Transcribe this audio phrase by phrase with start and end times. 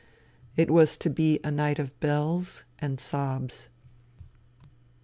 [0.57, 3.69] It was :o be a night of bells and sobs.